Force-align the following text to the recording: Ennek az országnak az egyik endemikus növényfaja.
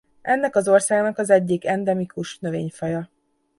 Ennek 0.21 0.55
az 0.55 0.67
országnak 0.67 1.17
az 1.17 1.29
egyik 1.29 1.65
endemikus 1.65 2.39
növényfaja. 2.39 3.09